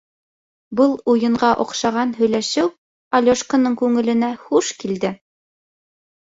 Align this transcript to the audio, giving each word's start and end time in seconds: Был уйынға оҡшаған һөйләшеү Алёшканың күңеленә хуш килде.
Был 0.77 0.93
уйынға 1.11 1.49
оҡшаған 1.63 2.13
һөйләшеү 2.21 2.71
Алёшканың 3.19 3.77
күңеленә 3.83 4.31
хуш 4.47 4.73
килде. 4.81 5.15